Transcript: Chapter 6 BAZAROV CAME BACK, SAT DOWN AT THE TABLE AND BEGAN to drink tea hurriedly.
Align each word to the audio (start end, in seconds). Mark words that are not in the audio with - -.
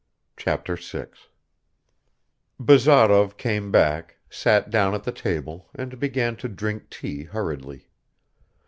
Chapter 0.35 0.77
6 0.77 1.27
BAZAROV 2.59 3.37
CAME 3.37 3.69
BACK, 3.71 4.15
SAT 4.31 4.71
DOWN 4.71 4.95
AT 4.95 5.03
THE 5.03 5.11
TABLE 5.11 5.69
AND 5.75 5.99
BEGAN 5.99 6.37
to 6.37 6.49
drink 6.49 6.89
tea 6.89 7.25
hurriedly. 7.25 7.85